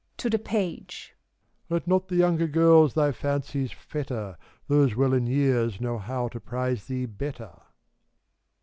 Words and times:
(To 0.17 0.31
the 0.31 0.39
Page.) 0.39 1.13
Let 1.69 1.85
not 1.87 2.07
the 2.07 2.15
younger 2.15 2.47
girls 2.47 2.95
thy 2.95 3.11
fancies 3.11 3.71
fetter; 3.71 4.35
Those 4.67 4.95
well 4.95 5.13
in 5.13 5.27
years 5.27 5.79
know 5.79 5.99
how 5.99 6.27
to 6.29 6.39
prize 6.39 6.85
thee 6.85 7.05
better. 7.05 7.53